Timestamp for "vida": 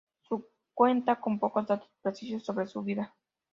2.81-3.13